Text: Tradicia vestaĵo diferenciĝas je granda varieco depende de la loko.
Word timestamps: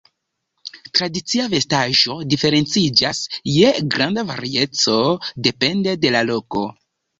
Tradicia 0.99 1.45
vestaĵo 1.51 2.15
diferenciĝas 2.31 3.21
je 3.59 3.75
granda 3.97 4.27
varieco 4.33 4.99
depende 5.51 5.97
de 6.07 6.15
la 6.19 6.27
loko. 6.35 6.67